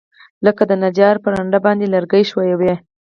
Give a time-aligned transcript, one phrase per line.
[0.45, 2.73] لکه نجار چې په رنده باندى لرګى ښويوي.